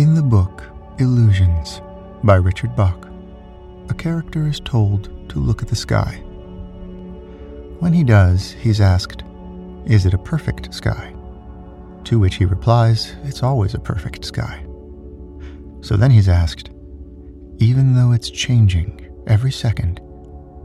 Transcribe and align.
In 0.00 0.14
the 0.14 0.22
book 0.22 0.62
Illusions 0.98 1.82
by 2.24 2.36
Richard 2.36 2.74
Bach, 2.74 3.06
a 3.90 3.94
character 3.94 4.48
is 4.48 4.58
told 4.58 5.28
to 5.28 5.38
look 5.38 5.60
at 5.60 5.68
the 5.68 5.76
sky. 5.76 6.22
When 7.80 7.92
he 7.92 8.02
does, 8.02 8.52
he's 8.52 8.80
asked, 8.80 9.24
Is 9.84 10.06
it 10.06 10.14
a 10.14 10.24
perfect 10.32 10.72
sky? 10.72 11.14
To 12.04 12.18
which 12.18 12.36
he 12.36 12.46
replies, 12.46 13.14
It's 13.24 13.42
always 13.42 13.74
a 13.74 13.78
perfect 13.78 14.24
sky. 14.24 14.64
So 15.82 15.98
then 15.98 16.10
he's 16.10 16.30
asked, 16.30 16.70
Even 17.58 17.94
though 17.94 18.12
it's 18.12 18.30
changing 18.30 19.06
every 19.26 19.52
second, 19.52 20.00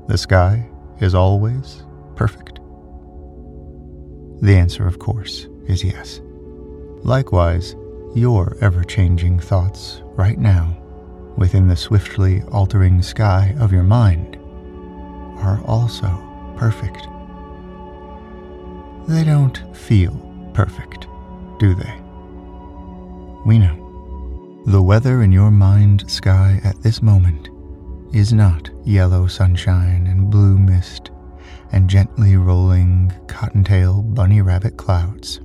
the 0.07 0.17
sky 0.17 0.65
is 1.01 1.13
always 1.13 1.83
perfect? 2.15 2.59
The 4.41 4.55
answer, 4.55 4.87
of 4.87 4.99
course, 4.99 5.49
is 5.67 5.83
yes. 5.83 6.21
Likewise, 7.03 7.75
your 8.15 8.55
ever 8.61 8.83
changing 8.83 9.39
thoughts 9.39 10.01
right 10.15 10.39
now, 10.39 10.75
within 11.37 11.67
the 11.67 11.75
swiftly 11.75 12.41
altering 12.51 13.01
sky 13.01 13.53
of 13.59 13.73
your 13.73 13.83
mind, 13.83 14.37
are 15.39 15.61
also 15.65 16.07
perfect. 16.55 17.07
They 19.07 19.23
don't 19.25 19.61
feel 19.75 20.13
perfect, 20.53 21.07
do 21.59 21.75
they? 21.75 21.93
We 23.45 23.59
know. 23.59 24.63
The 24.65 24.81
weather 24.81 25.21
in 25.21 25.31
your 25.31 25.51
mind 25.51 26.09
sky 26.09 26.59
at 26.63 26.81
this 26.81 27.01
moment 27.01 27.49
is 28.13 28.31
not 28.31 28.69
yellow 28.85 29.27
sunshine 29.27 30.07
and 30.07 30.31
blue 30.31 30.57
mist 30.57 31.11
and 31.73 31.89
gently 31.89 32.37
rolling 32.37 33.11
cottontail 33.27 34.01
bunny 34.01 34.41
rabbit 34.41 34.77
clouds. 34.77 35.41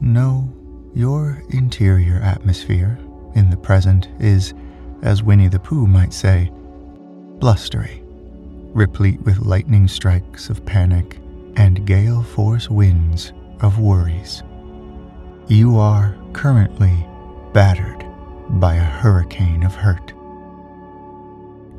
No, 0.00 0.52
your 0.94 1.42
interior 1.50 2.20
atmosphere 2.22 2.98
in 3.34 3.50
the 3.50 3.56
present 3.56 4.08
is, 4.20 4.54
as 5.02 5.22
Winnie 5.22 5.48
the 5.48 5.58
Pooh 5.58 5.86
might 5.86 6.12
say, 6.12 6.50
blustery, 7.38 8.02
replete 8.72 9.20
with 9.22 9.44
lightning 9.44 9.88
strikes 9.88 10.48
of 10.48 10.64
panic 10.64 11.18
and 11.56 11.86
gale 11.86 12.22
force 12.22 12.70
winds 12.70 13.32
of 13.60 13.78
worries. 13.78 14.42
You 15.48 15.76
are 15.76 16.16
currently 16.32 17.06
battered 17.52 18.04
by 18.60 18.76
a 18.76 18.84
hurricane 18.84 19.64
of 19.64 19.74
hurt. 19.74 20.12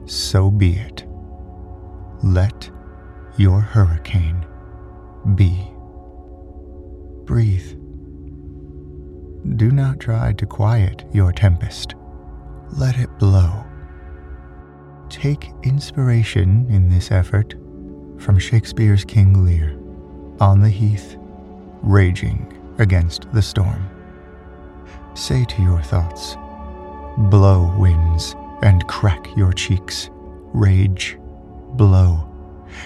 So 0.05 0.51
be 0.51 0.73
it. 0.73 1.05
Let 2.21 2.69
your 3.37 3.61
hurricane 3.61 4.45
be. 5.35 5.67
Breathe. 7.25 7.84
Do 9.53 9.71
not 9.71 9.99
try 9.99 10.33
to 10.33 10.45
quiet 10.47 11.05
your 11.13 11.31
tempest. 11.31 11.93
Let 12.71 12.97
it 12.97 13.19
blow. 13.19 13.63
Take 15.07 15.51
inspiration 15.63 16.65
in 16.69 16.89
this 16.89 17.11
effort 17.11 17.53
from 18.17 18.39
Shakespeare's 18.39 19.05
King 19.05 19.45
Lear 19.45 19.77
on 20.39 20.61
the 20.61 20.69
heath, 20.69 21.15
raging 21.83 22.51
against 22.79 23.31
the 23.33 23.41
storm. 23.41 23.87
Say 25.13 25.45
to 25.45 25.61
your 25.61 25.81
thoughts, 25.81 26.35
Blow, 27.29 27.73
winds, 27.77 28.35
and 28.63 28.85
crack 28.87 29.27
your 29.37 29.53
cheeks. 29.53 30.09
Rage, 30.53 31.17
blow. 31.73 32.24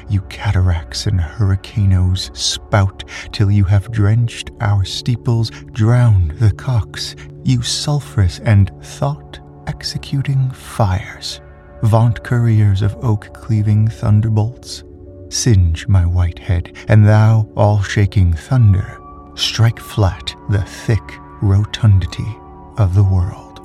You 0.09 0.21
cataracts 0.21 1.05
and 1.05 1.19
hurricanos 1.19 2.35
spout 2.35 3.03
till 3.31 3.51
you 3.51 3.63
have 3.65 3.91
drenched 3.91 4.51
our 4.61 4.83
steeples, 4.85 5.49
drowned 5.71 6.31
the 6.31 6.51
cocks. 6.51 7.15
You 7.43 7.61
sulphurous 7.61 8.39
and 8.39 8.71
thought 8.83 9.39
executing 9.67 10.49
fires. 10.51 11.41
Vaunt 11.83 12.23
couriers 12.23 12.81
of 12.81 12.95
oak 13.03 13.33
cleaving 13.33 13.87
thunderbolts. 13.87 14.83
Singe 15.29 15.87
my 15.87 16.05
white 16.05 16.39
head, 16.39 16.75
and 16.87 17.05
thou, 17.05 17.47
all 17.55 17.81
shaking 17.81 18.33
thunder, 18.33 18.99
strike 19.35 19.79
flat 19.79 20.35
the 20.49 20.63
thick 20.63 21.03
rotundity 21.41 22.35
of 22.77 22.95
the 22.95 23.03
world. 23.03 23.59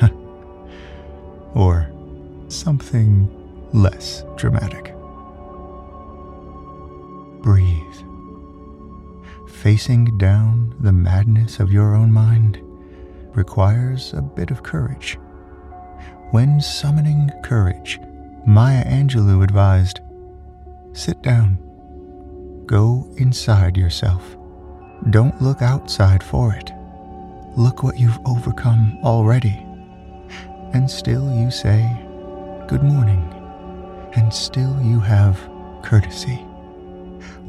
or 1.54 1.90
something 2.48 3.37
less 3.72 4.24
dramatic. 4.36 4.94
Breathe. 7.42 7.84
Facing 9.48 10.16
down 10.18 10.74
the 10.80 10.92
madness 10.92 11.60
of 11.60 11.72
your 11.72 11.94
own 11.94 12.12
mind 12.12 12.60
requires 13.34 14.12
a 14.12 14.22
bit 14.22 14.50
of 14.50 14.62
courage. 14.62 15.18
When 16.30 16.60
summoning 16.60 17.30
courage, 17.42 17.98
Maya 18.46 18.84
Angelou 18.84 19.42
advised 19.42 20.00
sit 20.92 21.22
down, 21.22 21.58
go 22.66 23.08
inside 23.18 23.76
yourself. 23.76 24.36
Don't 25.10 25.40
look 25.40 25.62
outside 25.62 26.22
for 26.22 26.54
it. 26.54 26.72
Look 27.56 27.82
what 27.82 27.98
you've 27.98 28.18
overcome 28.26 28.98
already. 29.04 29.64
And 30.74 30.90
still 30.90 31.32
you 31.34 31.50
say, 31.50 32.04
Good 32.66 32.82
morning. 32.82 33.37
And 34.14 34.32
still 34.32 34.80
you 34.82 35.00
have 35.00 35.38
courtesy. 35.82 36.40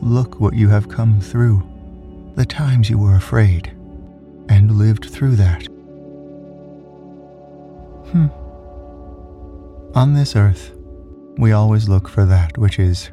Look 0.01 0.39
what 0.39 0.53
you 0.53 0.69
have 0.69 0.89
come 0.89 1.19
through, 1.19 1.63
the 2.35 2.45
times 2.45 2.89
you 2.89 2.97
were 2.97 3.15
afraid, 3.15 3.75
and 4.49 4.77
lived 4.77 5.05
through 5.05 5.35
that. 5.35 5.67
Hmm. 8.11 8.27
On 9.95 10.13
this 10.13 10.35
earth, 10.35 10.73
we 11.37 11.51
always 11.51 11.89
look 11.89 12.07
for 12.07 12.25
that 12.25 12.57
which 12.57 12.79
is 12.79 13.11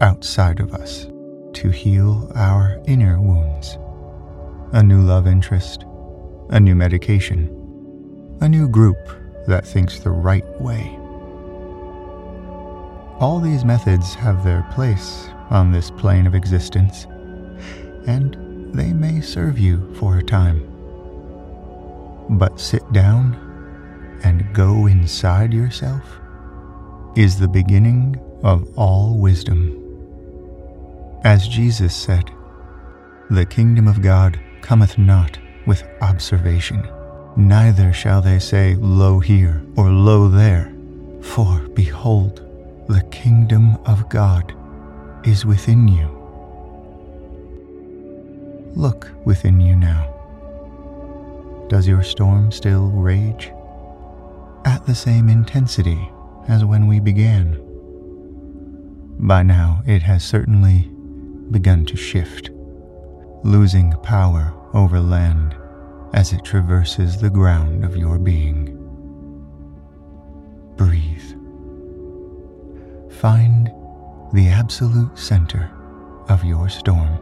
outside 0.00 0.60
of 0.60 0.74
us 0.74 1.06
to 1.54 1.70
heal 1.70 2.30
our 2.34 2.80
inner 2.86 3.20
wounds. 3.20 3.78
A 4.72 4.82
new 4.82 5.00
love 5.00 5.26
interest, 5.26 5.84
a 6.50 6.60
new 6.60 6.74
medication, 6.74 7.48
a 8.40 8.48
new 8.48 8.68
group 8.68 8.98
that 9.46 9.66
thinks 9.66 10.00
the 10.00 10.10
right 10.10 10.44
way. 10.60 10.98
All 13.18 13.40
these 13.40 13.64
methods 13.64 14.14
have 14.14 14.44
their 14.44 14.66
place 14.72 15.28
on 15.50 15.72
this 15.72 15.90
plane 15.90 16.26
of 16.26 16.34
existence, 16.34 17.04
and 18.06 18.74
they 18.74 18.92
may 18.92 19.20
serve 19.20 19.58
you 19.58 19.94
for 19.94 20.18
a 20.18 20.22
time. 20.22 20.60
But 22.30 22.60
sit 22.60 22.82
down 22.92 23.34
and 24.22 24.54
go 24.54 24.86
inside 24.86 25.52
yourself 25.52 26.02
is 27.16 27.38
the 27.38 27.48
beginning 27.48 28.20
of 28.42 28.68
all 28.76 29.18
wisdom. 29.18 29.82
As 31.24 31.48
Jesus 31.48 31.94
said, 31.94 32.30
the 33.30 33.46
kingdom 33.46 33.88
of 33.88 34.02
God 34.02 34.38
cometh 34.60 34.98
not 34.98 35.38
with 35.66 35.82
observation 36.00 36.86
neither 37.36 37.92
shall 37.92 38.22
they 38.22 38.38
say, 38.38 38.74
Lo 38.76 39.20
here 39.20 39.62
or 39.76 39.90
Lo 39.90 40.28
there. 40.28 40.72
For 41.20 41.60
behold, 41.74 42.45
kingdom 43.26 43.76
of 43.86 44.08
God 44.08 44.54
is 45.24 45.44
within 45.44 45.88
you. 45.88 46.06
Look 48.76 49.10
within 49.24 49.60
you 49.60 49.74
now. 49.74 50.14
Does 51.68 51.88
your 51.88 52.04
storm 52.04 52.52
still 52.52 52.86
rage? 52.90 53.50
At 54.64 54.86
the 54.86 54.94
same 54.94 55.28
intensity 55.28 56.08
as 56.46 56.64
when 56.64 56.86
we 56.86 57.00
began. 57.00 57.58
By 59.18 59.42
now, 59.42 59.82
it 59.88 60.02
has 60.02 60.22
certainly 60.22 60.88
begun 61.50 61.84
to 61.86 61.96
shift, 61.96 62.50
losing 63.42 63.90
power 64.04 64.54
over 64.72 65.00
land 65.00 65.56
as 66.12 66.32
it 66.32 66.44
traverses 66.44 67.20
the 67.20 67.30
ground 67.30 67.84
of 67.84 67.96
your 67.96 68.20
being. 68.20 68.75
Find 73.20 73.72
the 74.34 74.48
absolute 74.48 75.18
center 75.18 75.70
of 76.28 76.44
your 76.44 76.68
storm 76.68 77.16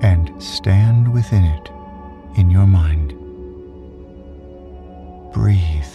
and 0.00 0.42
stand 0.42 1.12
within 1.12 1.44
it 1.44 1.70
in 2.38 2.50
your 2.50 2.66
mind. 2.66 3.10
Breathe. 5.34 5.92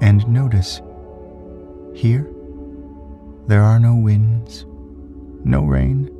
And 0.00 0.26
notice 0.26 0.82
here 1.94 2.28
there 3.46 3.62
are 3.62 3.78
no 3.78 3.94
winds, 3.94 4.66
no 5.44 5.62
rain, 5.62 6.10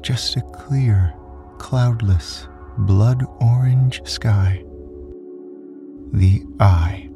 just 0.00 0.36
a 0.36 0.42
clear, 0.42 1.12
cloudless 1.58 2.46
blood 2.78 3.24
orange 3.40 4.00
sky. 4.04 4.62
The 6.12 6.44
eye, 6.60 7.10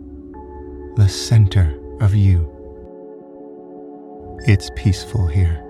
the 0.96 1.08
center 1.08 1.79
of 2.00 2.14
you. 2.14 2.48
It's 4.46 4.70
peaceful 4.76 5.26
here. 5.26 5.62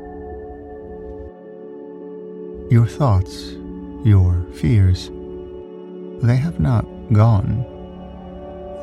Your 2.71 2.87
thoughts 2.87 3.57
your 4.05 4.47
fears, 4.55 5.11
they 6.23 6.37
have 6.37 6.59
not 6.59 6.87
gone. 7.13 7.67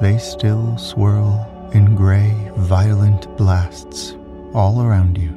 They 0.02 0.18
still 0.20 0.78
swirl 0.78 1.70
in 1.74 1.96
gray, 1.96 2.52
violent 2.58 3.36
blasts 3.38 4.16
all 4.54 4.82
around 4.82 5.18
you. 5.18 5.32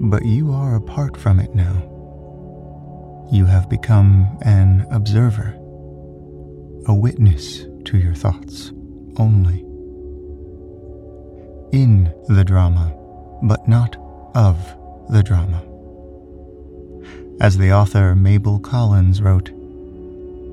But 0.00 0.24
you 0.24 0.52
are 0.52 0.76
apart 0.76 1.16
from 1.16 1.38
it 1.38 1.54
now. 1.54 1.82
You 3.30 3.46
have 3.46 3.68
become 3.70 4.38
an 4.42 4.86
observer, 4.90 5.54
a 6.86 6.94
witness 6.94 7.64
to 7.84 7.98
your 7.98 8.14
thoughts 8.14 8.72
only. 9.18 9.64
In 11.76 12.10
the 12.26 12.42
drama, 12.42 12.90
but 13.42 13.68
not 13.68 13.96
of 14.34 14.56
the 15.10 15.22
drama. 15.22 15.62
As 17.38 17.58
the 17.58 17.70
author 17.70 18.14
Mabel 18.14 18.58
Collins 18.58 19.20
wrote, 19.20 19.50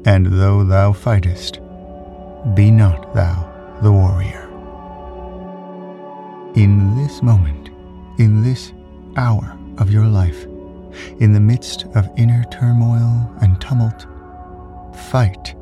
And 0.04 0.26
though 0.26 0.66
thou 0.66 0.92
fightest, 0.92 1.62
be 2.56 2.70
not 2.72 3.16
thou 3.16 3.50
the 3.82 3.90
warrior. 3.90 4.50
In 6.56 6.94
this 6.98 7.24
moment, 7.24 7.70
in 8.20 8.44
this 8.44 8.74
hour 9.16 9.58
of 9.78 9.94
your 9.94 10.08
life, 10.08 10.44
in 11.22 11.32
the 11.32 11.40
midst 11.40 11.86
of 11.96 12.10
inner 12.18 12.44
turmoil 12.52 13.34
and 13.40 13.62
tumult, 13.62 14.08
fight, 15.10 15.56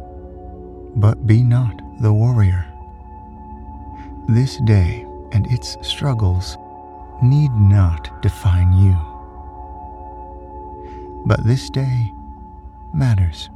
but 0.96 1.28
be 1.28 1.44
not 1.44 1.80
the 2.02 2.12
warrior. 2.12 2.66
This 4.28 4.58
day 4.66 5.06
and 5.32 5.48
its 5.52 5.78
struggles 5.82 6.58
need 7.22 7.52
not 7.52 8.22
define 8.22 8.74
you. 8.74 8.98
But 11.26 11.44
this 11.46 11.70
day 11.70 12.12
matters. 12.94 13.50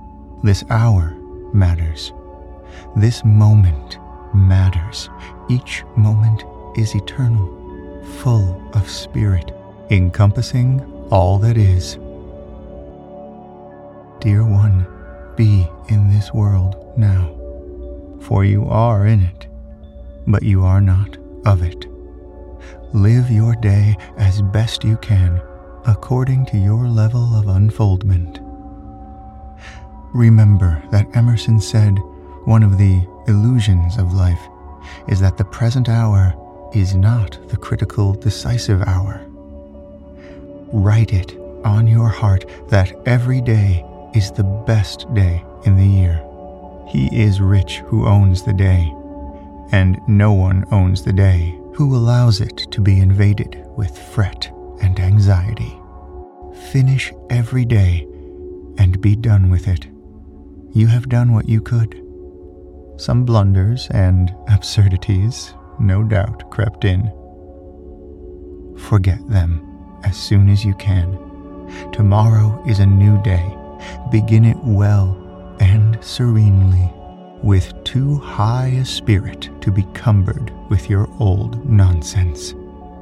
This 0.44 0.64
hour 0.70 1.16
matters. 1.54 2.14
This 2.96 3.26
moment 3.26 3.98
matters. 4.34 5.10
Each 5.50 5.84
moment 5.96 6.44
is 6.78 6.96
eternal, 6.96 7.48
full 8.20 8.62
of 8.74 8.90
spirit, 8.90 9.52
encompassing 9.90 10.82
all 11.12 11.40
that 11.40 11.58
is. 11.58 11.98
Dear 14.20 14.44
one, 14.44 14.86
be 15.36 15.68
in 15.90 16.12
this 16.12 16.34
world 16.34 16.94
now, 16.98 17.34
for 18.22 18.44
you 18.44 18.66
are 18.66 19.06
in 19.06 19.22
it, 19.22 19.48
but 20.28 20.44
you 20.44 20.64
are 20.64 20.82
not 20.82 21.18
of 21.46 21.64
it. 21.64 21.86
Live 22.94 23.30
your 23.30 23.56
day 23.56 23.96
as 24.18 24.42
best 24.42 24.84
you 24.84 24.98
can, 24.98 25.42
according 25.86 26.46
to 26.48 26.58
your 26.58 26.88
level 26.88 27.36
of 27.36 27.48
unfoldment. 27.48 28.40
Remember 30.14 30.82
that 30.92 31.14
Emerson 31.16 31.60
said 31.60 31.98
one 32.46 32.64
of 32.64 32.78
the 32.78 33.06
illusions 33.28 33.98
of 33.98 34.14
life 34.14 34.40
is 35.08 35.20
that 35.20 35.38
the 35.38 35.46
present 35.46 35.90
hour 35.90 36.34
is 36.74 36.96
not 36.96 37.38
the 37.50 37.58
critical, 37.58 38.14
decisive 38.14 38.82
hour. 38.84 39.26
Write 40.72 41.14
it 41.14 41.38
on 41.64 41.88
your 41.88 42.08
heart 42.08 42.46
that 42.70 42.94
every 43.06 43.42
day 43.42 43.84
is 44.14 44.32
the 44.32 44.44
best 44.44 45.12
day 45.14 45.44
in 45.66 45.76
the 45.76 45.86
year. 45.86 46.24
He 46.88 47.08
is 47.12 47.42
rich 47.42 47.80
who 47.88 48.08
owns 48.08 48.44
the 48.44 48.54
day, 48.54 48.94
and 49.72 50.00
no 50.08 50.34
one 50.34 50.66
owns 50.72 51.04
the 51.04 51.14
day 51.14 51.60
who 51.74 51.96
allows 51.96 52.42
it 52.42 52.58
to 52.72 52.82
be 52.82 53.00
invaded 53.00 53.64
with 53.76 53.98
fret 53.98 54.52
and 54.82 55.00
anxiety. 55.00 55.78
Finish 56.72 57.12
every 57.30 57.66
day 57.66 58.08
and 58.78 59.02
be 59.02 59.16
done 59.16 59.50
with 59.50 59.68
it. 59.68 59.88
You 60.72 60.88
have 60.88 61.10
done 61.10 61.34
what 61.34 61.50
you 61.50 61.62
could. 61.62 62.02
Some 62.98 63.26
blunders 63.26 63.88
and 63.92 64.34
absurdities, 64.50 65.54
no 65.80 66.04
doubt, 66.04 66.50
crept 66.52 66.86
in. 66.86 67.12
Forget 68.78 69.26
them 69.30 69.62
as 70.04 70.16
soon 70.18 70.50
as 70.50 70.64
you 70.64 70.74
can. 70.76 71.18
Tomorrow 71.92 72.64
is 72.68 72.80
a 72.80 72.86
new 72.86 73.22
day. 73.24 73.58
Begin 74.12 74.46
it 74.46 74.58
well 74.64 75.58
and 75.60 76.02
serenely, 76.04 76.92
with 77.44 77.74
too 77.84 78.18
high 78.18 78.68
a 78.68 78.86
spirit 78.86 79.50
to 79.62 79.72
be 79.72 79.84
cumbered 79.94 80.52
with 80.70 80.90
your 80.90 81.08
old 81.20 81.64
nonsense. 81.70 82.54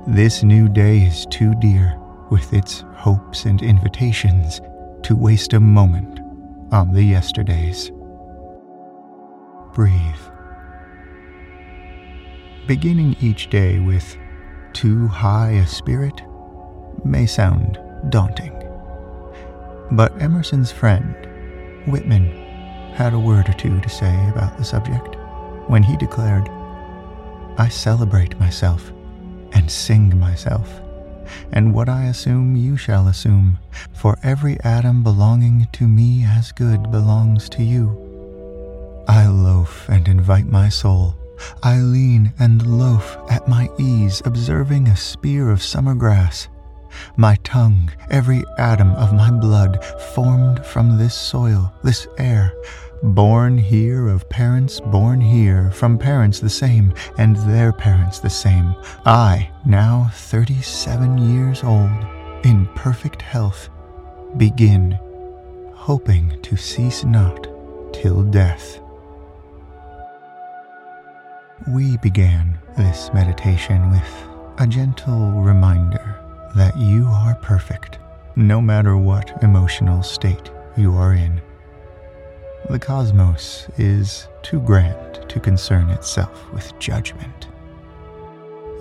This 0.07 0.43
new 0.43 0.67
day 0.67 1.03
is 1.03 1.25
too 1.27 1.53
dear, 1.55 1.97
with 2.29 2.53
its 2.53 2.81
hopes 2.95 3.45
and 3.45 3.61
invitations, 3.61 4.59
to 5.03 5.15
waste 5.15 5.53
a 5.53 5.59
moment 5.59 6.19
on 6.73 6.93
the 6.93 7.03
yesterdays. 7.03 7.91
Breathe. 9.73 9.99
Beginning 12.67 13.15
each 13.21 13.49
day 13.49 13.79
with 13.79 14.17
too 14.73 15.07
high 15.07 15.51
a 15.51 15.67
spirit 15.67 16.21
may 17.05 17.25
sound 17.25 17.79
daunting. 18.09 18.51
But 19.91 20.19
Emerson's 20.21 20.71
friend, 20.71 21.15
Whitman, 21.87 22.42
had 22.93 23.13
a 23.13 23.19
word 23.19 23.49
or 23.49 23.53
two 23.53 23.79
to 23.81 23.89
say 23.89 24.29
about 24.29 24.57
the 24.57 24.63
subject 24.63 25.15
when 25.67 25.83
he 25.83 25.97
declared, 25.97 26.49
I 27.57 27.67
celebrate 27.69 28.39
myself 28.39 28.91
and 29.53 29.69
sing 29.69 30.17
myself, 30.19 30.69
and 31.51 31.73
what 31.73 31.89
I 31.89 32.05
assume 32.05 32.55
you 32.55 32.77
shall 32.77 33.07
assume, 33.07 33.59
for 33.93 34.17
every 34.23 34.59
atom 34.61 35.03
belonging 35.03 35.67
to 35.73 35.87
me 35.87 36.25
as 36.25 36.51
good 36.51 36.91
belongs 36.91 37.49
to 37.49 37.63
you. 37.63 37.99
I 39.07 39.27
loaf 39.27 39.89
and 39.89 40.07
invite 40.07 40.47
my 40.47 40.69
soul. 40.69 41.15
I 41.61 41.79
lean 41.79 42.33
and 42.39 42.79
loaf 42.79 43.17
at 43.29 43.47
my 43.47 43.69
ease, 43.79 44.21
observing 44.25 44.87
a 44.87 44.95
spear 44.95 45.49
of 45.49 45.63
summer 45.63 45.95
grass 45.95 46.47
my 47.17 47.35
tongue, 47.43 47.91
every 48.09 48.43
atom 48.57 48.91
of 48.91 49.13
my 49.13 49.31
blood, 49.31 49.83
formed 50.13 50.65
from 50.65 50.97
this 50.97 51.15
soil, 51.15 51.73
this 51.83 52.07
air, 52.17 52.53
born 53.03 53.57
here 53.57 54.07
of 54.07 54.29
parents 54.29 54.79
born 54.79 55.19
here, 55.19 55.69
from 55.71 55.97
parents 55.97 56.39
the 56.39 56.49
same, 56.49 56.93
and 57.17 57.35
their 57.35 57.73
parents 57.73 58.19
the 58.19 58.29
same. 58.29 58.73
I, 59.05 59.49
now 59.65 60.09
thirty 60.13 60.61
seven 60.61 61.17
years 61.17 61.63
old, 61.63 61.91
in 62.43 62.67
perfect 62.75 63.21
health, 63.21 63.69
begin, 64.37 64.97
hoping 65.73 66.39
to 66.43 66.55
cease 66.55 67.03
not 67.03 67.47
till 67.93 68.23
death. 68.23 68.79
We 71.67 71.97
began 71.97 72.57
this 72.77 73.09
meditation 73.13 73.91
with 73.91 74.27
a 74.57 74.67
gentle 74.67 75.31
reminder 75.31 76.19
that 76.55 76.77
you 76.77 77.05
are 77.07 77.35
perfect, 77.35 77.99
no 78.35 78.61
matter 78.61 78.95
what 78.97 79.43
emotional 79.43 80.03
state 80.03 80.51
you 80.77 80.93
are 80.93 81.13
in. 81.13 81.41
The 82.69 82.79
cosmos 82.79 83.67
is 83.77 84.27
too 84.41 84.61
grand 84.61 85.29
to 85.29 85.39
concern 85.39 85.89
itself 85.89 86.51
with 86.53 86.77
judgment. 86.79 87.47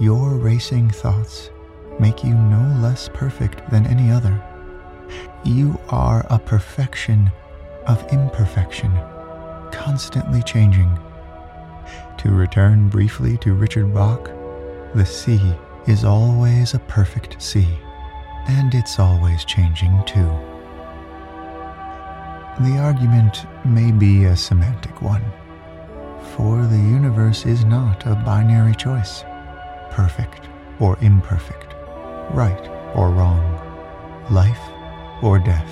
Your 0.01 0.35
racing 0.35 0.91
thoughts 0.91 1.51
make 1.99 2.25
you 2.25 2.35
no 2.35 2.79
less 2.81 3.09
perfect 3.13 3.69
than 3.71 3.87
any 3.87 4.11
other. 4.11 4.41
You 5.45 5.79
are 5.89 6.27
a 6.31 6.39
perfection 6.39 7.31
of 7.87 8.07
imperfection, 8.13 8.93
constantly 9.73 10.43
changing. 10.43 10.99
To 12.19 12.31
return 12.31 12.89
briefly 12.89 13.37
to 13.39 13.55
Richard 13.55 13.93
Bach, 13.93 14.31
the 14.95 15.05
sea 15.05 15.55
is 15.87 16.05
always 16.05 16.75
a 16.75 16.79
perfect 16.79 17.41
sea, 17.43 17.69
and 18.49 18.75
it's 18.75 18.99
always 18.99 19.45
changing 19.45 20.03
too. 20.07 20.31
The 22.61 22.79
argument 22.79 23.47
may 23.65 23.91
be 23.91 24.25
a 24.25 24.37
semantic 24.37 25.03
one, 25.03 25.25
for 26.37 26.65
the 26.67 26.77
universe 26.77 27.47
is 27.47 27.65
not 27.65 28.07
a 28.07 28.15
binary 28.15 28.75
choice 28.75 29.25
perfect 29.93 30.49
or 30.81 30.99
imperfect, 31.01 31.75
right 32.31 32.69
or 32.95 33.11
wrong, 33.11 33.45
life 34.31 34.61
or 35.23 35.39
death. 35.39 35.71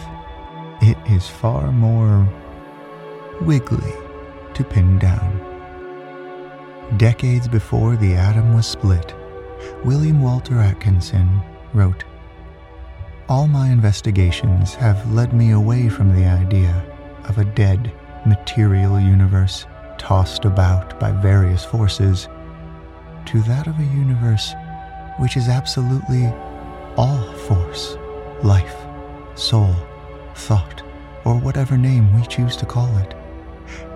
It 0.83 0.99
is 1.11 1.27
far 1.27 1.73
more 1.73 2.29
wiggly 3.41 3.93
to 4.55 4.65
pin 4.65 4.99
down. 4.99 5.47
Decades 6.97 7.49
before 7.49 7.97
the 7.97 8.15
atom 8.15 8.55
was 8.55 8.67
split, 8.67 9.15
William 9.85 10.23
Walter 10.23 10.59
Atkinson 10.59 11.41
wrote 11.73 12.05
All 13.29 13.47
my 13.47 13.69
investigations 13.69 14.75
have 14.75 15.13
led 15.13 15.33
me 15.33 15.53
away 15.53 15.89
from 15.89 16.15
the 16.15 16.25
idea 16.25 16.85
of 17.25 17.39
a 17.39 17.45
dead, 17.45 17.93
material 18.27 19.01
universe 19.01 19.67
tossed 19.99 20.45
about 20.45 20.99
by 21.01 21.13
various 21.13 21.65
forces 21.65 22.29
to 23.27 23.41
that 23.43 23.67
of 23.67 23.79
a 23.79 23.85
universe 23.85 24.55
which 25.19 25.37
is 25.37 25.49
absolutely 25.49 26.27
all 26.97 27.33
force, 27.33 27.97
life, 28.43 28.77
soul, 29.35 29.75
thought, 30.35 30.83
or 31.25 31.39
whatever 31.39 31.77
name 31.77 32.13
we 32.15 32.27
choose 32.27 32.57
to 32.57 32.67
call 32.67 32.97
it. 32.99 33.15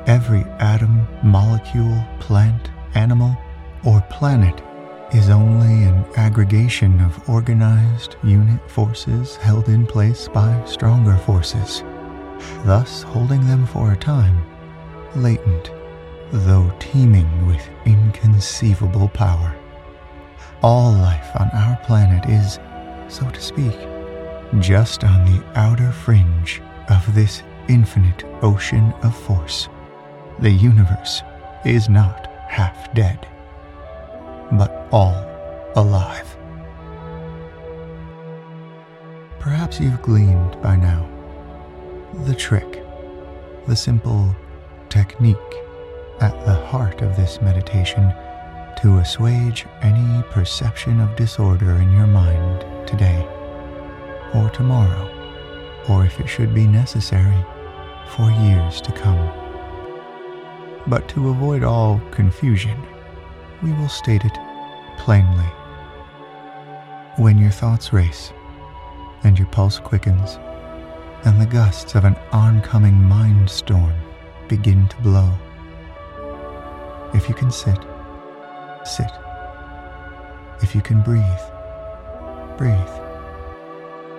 Every 0.07 0.45
atom, 0.61 1.07
molecule, 1.23 2.05
plant, 2.21 2.71
animal, 2.95 3.37
or 3.85 4.01
planet 4.11 4.63
is 5.15 5.31
only 5.31 5.85
an 5.85 6.05
aggregation 6.17 7.01
of 7.01 7.29
organized 7.29 8.17
unit 8.25 8.69
forces 8.69 9.37
held 9.37 9.69
in 9.69 9.87
place 9.87 10.27
by 10.27 10.61
stronger 10.65 11.17
forces, 11.19 11.85
thus 12.65 13.03
holding 13.03 13.47
them 13.47 13.65
for 13.65 13.93
a 13.93 13.97
time 13.97 14.37
latent, 15.17 15.71
though 16.33 16.73
teeming 16.81 17.47
with 17.47 17.65
inconceivable 17.85 19.09
power. 19.09 19.55
All 20.63 20.93
life 20.93 21.31
on 21.39 21.49
our 21.51 21.77
planet 21.85 22.29
is, 22.29 22.59
so 23.09 23.31
to 23.31 23.41
speak, 23.41 23.79
just 24.59 25.05
on 25.05 25.25
the 25.25 25.45
outer 25.55 25.93
fringe 25.93 26.61
of 26.89 27.15
this 27.15 27.45
infinite 27.69 28.25
ocean 28.43 28.93
of 29.05 29.17
force. 29.17 29.69
The 30.41 30.51
universe 30.51 31.23
is 31.65 31.89
not 31.89 32.27
half 32.49 32.93
dead, 32.95 33.29
but 34.53 34.87
all 34.93 35.15
alive. 35.77 36.37
Perhaps 39.39 39.81
you've 39.81 40.01
gleaned 40.03 40.61
by 40.63 40.77
now 40.77 41.09
the 42.25 42.35
trick, 42.35 42.83
the 43.67 43.77
simple 43.77 44.35
technique 44.89 45.37
at 46.21 46.47
the 46.47 46.55
heart 46.55 47.03
of 47.03 47.17
this 47.17 47.41
meditation 47.43 48.15
to 48.81 48.99
assuage 48.99 49.67
any 49.83 50.23
perception 50.31 51.01
of 51.01 51.17
disorder 51.17 51.73
in 51.73 51.91
your 51.93 52.07
mind 52.07 52.65
today 52.87 53.27
or 54.35 54.51
tomorrow, 54.51 55.11
or 55.89 56.05
if 56.05 56.21
it 56.21 56.27
should 56.29 56.55
be 56.55 56.67
necessary, 56.67 57.45
for 58.09 58.31
years 58.31 58.81
to 58.81 58.93
come. 58.93 59.31
But 60.87 61.09
to 61.11 61.31
avoid 61.31 61.63
all 61.63 62.01
confusion, 62.11 62.77
we 63.65 63.73
will 63.73 63.89
state 63.89 64.25
it 64.25 64.39
plainly. 64.99 65.49
When 67.17 67.39
your 67.39 67.51
thoughts 67.51 67.93
race, 67.93 68.33
and 69.23 69.39
your 69.39 69.49
pulse 69.49 69.79
quickens, 69.79 70.39
and 71.25 71.41
the 71.41 71.47
gusts 71.47 71.95
of 71.95 72.05
an 72.05 72.15
oncoming 72.31 72.95
mind 72.95 73.49
storm 73.49 73.95
begin 74.49 74.87
to 74.89 74.97
blow, 74.99 75.33
if 77.15 77.27
you 77.29 77.35
can 77.35 77.51
sit, 77.51 77.79
sit. 78.85 79.11
If 80.63 80.75
you 80.75 80.83
can 80.83 81.01
breathe, 81.01 81.25
breathe. 82.59 82.95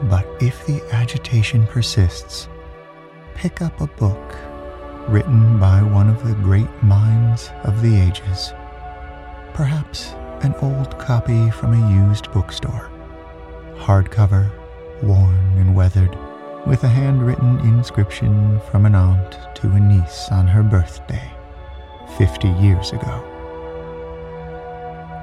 But 0.09 0.25
if 0.41 0.65
the 0.65 0.81
agitation 0.91 1.67
persists, 1.67 2.47
pick 3.35 3.61
up 3.61 3.79
a 3.79 3.87
book 3.87 4.35
written 5.07 5.59
by 5.59 5.83
one 5.83 6.09
of 6.09 6.25
the 6.25 6.33
great 6.35 6.71
minds 6.83 7.51
of 7.63 7.81
the 7.81 7.95
ages, 7.95 8.53
perhaps 9.55 10.11
an 10.41 10.53
old 10.61 10.99
copy 10.99 11.49
from 11.49 11.73
a 11.73 11.91
used 12.07 12.31
bookstore, 12.31 12.91
hardcover, 13.77 14.51
worn 15.01 15.57
and 15.57 15.73
weathered, 15.73 16.15
with 16.67 16.83
a 16.83 16.87
handwritten 16.87 17.59
inscription 17.61 18.59
from 18.69 18.85
an 18.85 18.93
aunt 18.93 19.37
to 19.55 19.67
a 19.71 19.79
niece 19.79 20.27
on 20.29 20.45
her 20.45 20.61
birthday, 20.61 21.31
50 22.17 22.49
years 22.49 22.91
ago. 22.91 23.23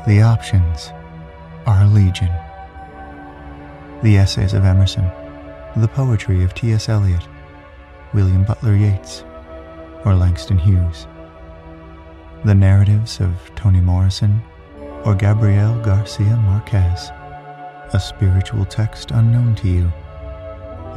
The 0.06 0.22
options 0.22 0.90
are 1.66 1.86
legion 1.86 2.30
the 4.02 4.16
essays 4.16 4.52
of 4.52 4.64
Emerson, 4.64 5.04
the 5.76 5.86
poetry 5.86 6.42
of 6.42 6.54
T.S. 6.54 6.88
Eliot, 6.88 7.22
William 8.12 8.42
Butler 8.42 8.74
Yeats, 8.74 9.22
or 10.04 10.16
Langston 10.16 10.58
Hughes, 10.58 11.06
the 12.44 12.54
narratives 12.54 13.20
of 13.20 13.54
Toni 13.54 13.80
Morrison 13.80 14.42
or 15.04 15.14
Gabriel 15.14 15.78
Garcia 15.80 16.36
Marquez, 16.36 17.10
a 17.94 18.00
spiritual 18.00 18.64
text 18.64 19.12
unknown 19.12 19.54
to 19.56 19.68
you, 19.68 19.92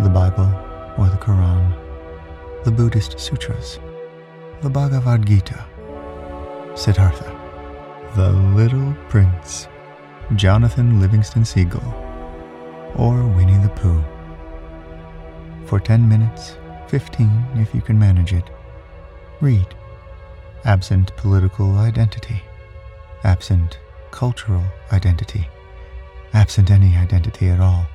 the 0.03 0.09
Bible 0.09 0.49
or 0.97 1.07
the 1.07 1.17
Quran, 1.17 1.71
the 2.63 2.71
Buddhist 2.71 3.19
sutras, 3.19 3.79
the 4.61 4.69
Bhagavad 4.69 5.23
Gita, 5.27 5.63
Siddhartha, 6.73 7.31
the 8.15 8.31
Little 8.31 8.95
Prince, 9.07 9.67
Jonathan 10.35 10.99
Livingston 10.99 11.45
Seagull, 11.45 11.93
or 12.95 13.23
Winnie 13.27 13.57
the 13.59 13.69
Pooh. 13.69 14.03
For 15.67 15.79
10 15.79 16.09
minutes, 16.09 16.57
15 16.87 17.29
if 17.57 17.75
you 17.75 17.81
can 17.81 17.99
manage 17.99 18.33
it, 18.33 18.49
read. 19.41 19.75
Absent 20.65 21.15
political 21.15 21.77
identity, 21.77 22.41
absent 23.23 23.77
cultural 24.09 24.63
identity, 24.91 25.47
absent 26.33 26.71
any 26.71 26.95
identity 26.97 27.49
at 27.49 27.59
all. 27.59 27.85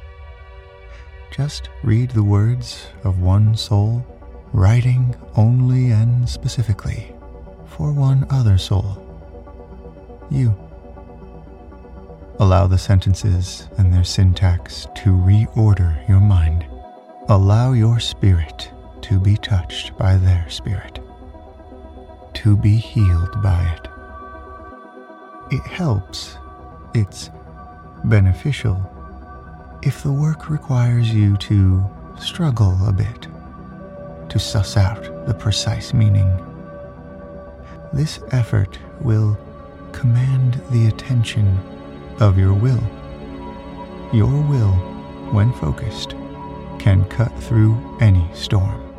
Just 1.32 1.68
read 1.82 2.10
the 2.10 2.22
words 2.22 2.86
of 3.02 3.20
one 3.20 3.56
soul, 3.56 4.06
writing 4.52 5.14
only 5.36 5.90
and 5.90 6.28
specifically 6.28 7.12
for 7.66 7.92
one 7.92 8.24
other 8.30 8.56
soul. 8.56 9.06
You. 10.30 10.54
Allow 12.38 12.68
the 12.68 12.78
sentences 12.78 13.68
and 13.78 13.92
their 13.92 14.04
syntax 14.04 14.86
to 14.96 15.10
reorder 15.10 16.08
your 16.08 16.20
mind. 16.20 16.66
Allow 17.28 17.72
your 17.72 17.98
spirit 17.98 18.70
to 19.02 19.18
be 19.18 19.36
touched 19.36 19.96
by 19.98 20.16
their 20.16 20.48
spirit, 20.48 21.00
to 22.34 22.56
be 22.56 22.76
healed 22.76 23.42
by 23.42 23.62
it. 23.76 23.88
It 25.54 25.62
helps, 25.62 26.37
it's 26.94 27.30
beneficial 28.04 28.90
if 29.82 30.02
the 30.02 30.12
work 30.12 30.50
requires 30.50 31.12
you 31.12 31.37
to 31.38 31.84
struggle 32.18 32.76
a 32.87 32.92
bit, 32.92 33.28
to 34.28 34.38
suss 34.38 34.76
out 34.76 35.26
the 35.26 35.34
precise 35.34 35.94
meaning. 35.94 36.28
This 37.92 38.20
effort 38.32 38.78
will 39.00 39.38
command 39.92 40.60
the 40.70 40.87
attention 40.87 41.58
of 42.20 42.38
your 42.38 42.52
will. 42.52 42.82
Your 44.12 44.42
will, 44.42 44.72
when 45.32 45.52
focused, 45.54 46.10
can 46.78 47.04
cut 47.06 47.32
through 47.42 47.96
any 48.00 48.28
storm. 48.34 48.89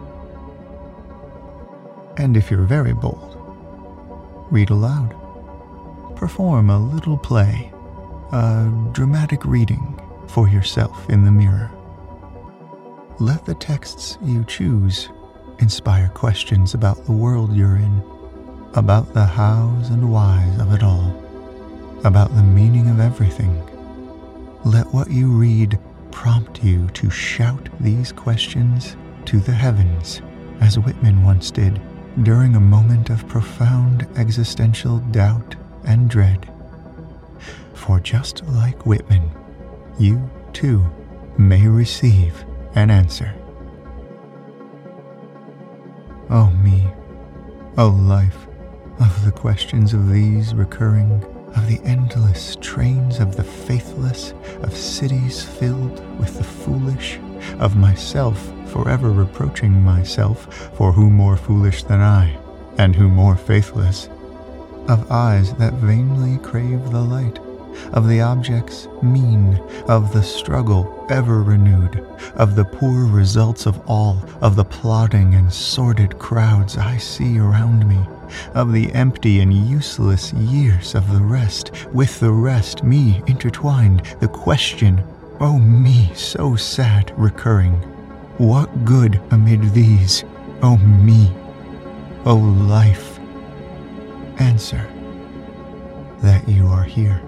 And 2.18 2.36
if 2.38 2.52
you're 2.52 2.64
very 2.64 2.94
bold, 2.94 3.38
read 4.52 4.70
aloud. 4.70 5.16
Perform 6.16 6.70
a 6.70 6.80
little 6.80 7.18
play, 7.18 7.72
a 8.32 8.72
dramatic 8.92 9.44
reading 9.46 10.00
for 10.28 10.48
yourself 10.48 11.10
in 11.10 11.26
the 11.26 11.32
mirror. 11.32 11.72
Let 13.20 13.46
the 13.46 13.56
texts 13.56 14.18
you 14.24 14.44
choose 14.46 15.10
inspire 15.60 16.10
questions 16.10 16.74
about 16.74 17.06
the 17.06 17.12
world 17.12 17.56
you're 17.56 17.76
in, 17.76 18.04
about 18.74 19.14
the 19.14 19.26
hows 19.26 19.90
and 19.90 20.12
whys 20.12 20.60
of 20.60 20.74
it 20.74 20.84
all 20.84 21.22
about 22.04 22.34
the 22.36 22.44
meaning 22.44 22.90
of 22.90 23.00
everything. 23.00 23.62
Let 24.66 24.92
what 24.94 25.12
you 25.12 25.28
read 25.28 25.78
prompt 26.12 26.64
you 26.64 26.88
to 26.90 27.10
shout 27.10 27.70
these 27.80 28.12
questions 28.12 28.96
to 29.26 29.40
the 29.40 29.52
heavens, 29.52 30.22
as 30.62 30.80
Whitman 30.80 31.24
once 31.24 31.52
did 31.52 31.80
during 32.24 32.56
a 32.56 32.60
moment 32.60 33.10
of 33.10 33.28
profound 33.28 34.08
existential 34.18 35.00
doubt 35.12 35.56
and 35.86 36.10
dread. 36.10 36.52
For 37.74 38.00
just 38.00 38.46
like 38.46 38.86
Whitman, 38.86 39.32
you 39.98 40.30
too 40.54 40.86
may 41.38 41.68
receive 41.68 42.46
an 42.76 42.92
answer. 42.92 43.34
Oh 46.30 46.52
me, 46.64 46.88
oh 47.78 47.90
life, 47.90 48.48
of 49.00 49.26
the 49.26 49.32
questions 49.32 49.94
of 49.94 50.10
these 50.10 50.54
recurring 50.54 51.24
of 51.56 51.68
the 51.68 51.82
endless 51.84 52.56
trains 52.62 53.20
of 53.20 53.36
the 53.36 53.44
faithless, 53.44 54.34
of 54.62 54.76
cities 54.76 55.44
filled 55.44 56.00
with 56.18 56.38
the 56.38 56.44
foolish, 56.44 57.20
of 57.60 57.76
myself 57.76 58.52
forever 58.72 59.12
reproaching 59.12 59.84
myself 59.84 60.72
for 60.78 60.92
who 60.92 61.10
more 61.10 61.38
foolish 61.38 61.84
than 61.84 62.00
I, 62.00 62.38
and 62.78 62.96
who 62.96 63.10
more 63.10 63.36
faithless, 63.36 64.08
of 64.88 65.12
eyes 65.12 65.54
that 65.56 65.74
vainly 65.74 66.38
crave 66.40 66.92
the 66.92 67.02
light, 67.02 67.40
of 67.94 68.08
the 68.08 68.22
objects 68.22 68.88
mean, 69.02 69.56
of 69.88 70.14
the 70.14 70.24
struggle 70.24 71.06
ever 71.10 71.44
renewed, 71.44 72.06
of 72.36 72.56
the 72.56 72.66
poor 72.66 73.06
results 73.06 73.66
of 73.66 73.80
all, 73.90 74.24
of 74.42 74.56
the 74.56 74.66
plodding 74.66 75.36
and 75.36 75.52
sordid 75.52 76.18
crowds 76.20 76.78
I 76.78 76.98
see 76.98 77.40
around 77.40 77.88
me, 77.88 78.00
of 78.54 78.72
the 78.72 78.92
empty 78.94 79.40
and 79.42 79.54
useless 79.54 80.34
years 80.34 80.96
of 80.96 81.12
the 81.12 81.24
rest, 81.24 81.72
with 81.94 82.20
the 82.20 82.32
rest 82.32 82.84
me 82.84 83.22
intertwined, 83.28 84.04
the 84.20 84.28
question, 84.28 85.04
oh 85.42 85.58
me, 85.58 86.12
so 86.14 86.56
sad, 86.56 87.12
recurring. 87.18 87.74
What 88.38 88.86
good 88.86 89.20
amid 89.32 89.74
these, 89.74 90.24
O 90.62 90.78
me, 90.78 91.32
O 92.26 92.36
life? 92.36 93.20
Answer. 94.40 94.88
That 96.22 96.48
you 96.48 96.68
are 96.68 96.84
here, 96.84 97.20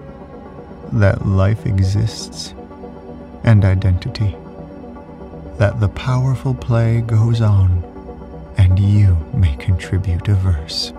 that 0.92 1.26
life 1.26 1.66
exists, 1.66 2.54
and 3.42 3.64
identity, 3.64 4.36
that 5.58 5.80
the 5.80 5.88
powerful 5.88 6.54
play 6.54 7.00
goes 7.00 7.40
on, 7.40 7.82
and 8.56 8.78
you 8.78 9.16
may 9.34 9.56
contribute 9.56 10.28
a 10.28 10.34
verse. 10.34 10.92